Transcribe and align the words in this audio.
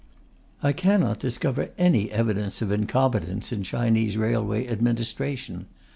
I 0.63 0.73
cannot 0.73 1.19
discover 1.19 1.69
any 1.77 2.11
evidence 2.11 2.63
of 2.63 2.71
incompetence 2.71 3.51
in 3.51 3.61
Chinese 3.61 4.17
railway 4.17 4.67
administration. 4.67 5.67